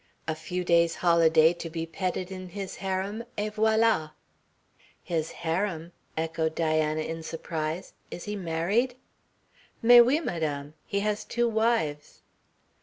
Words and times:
A 0.27 0.33
few 0.33 0.63
days' 0.63 0.95
holiday 1.05 1.53
to 1.53 1.69
be 1.69 1.85
petted 1.85 2.31
in 2.31 2.49
his 2.49 2.77
harem, 2.77 3.23
et 3.37 3.53
voila!" 3.53 4.13
"His 5.03 5.29
harem?" 5.31 5.91
echoed 6.17 6.55
Diana 6.55 7.01
in 7.01 7.21
surprise. 7.21 7.93
"Is 8.09 8.23
he 8.23 8.35
married?" 8.35 8.95
"Mais 9.83 10.01
oui, 10.01 10.19
Madame. 10.19 10.73
He 10.87 11.01
has 11.01 11.23
two 11.23 11.47
wives." 11.47 12.23